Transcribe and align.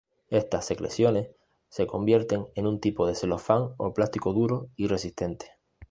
Estas 0.29 0.65
secreciones 0.65 1.29
se 1.69 1.85
convierten 1.85 2.47
en 2.55 2.65
un 2.65 2.79
tipo 2.79 3.05
de 3.05 3.13
celofán 3.13 3.75
o 3.77 3.93
plástico 3.93 4.33
duro 4.33 4.67
y 4.75 4.87
resistente. 4.87 5.51